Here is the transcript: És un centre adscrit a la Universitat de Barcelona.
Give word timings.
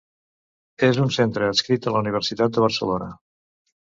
És 0.85 1.01
un 1.03 1.11
centre 1.17 1.49
adscrit 1.49 1.85
a 1.87 1.93
la 1.97 2.01
Universitat 2.05 2.57
de 2.57 2.65
Barcelona. 2.65 3.11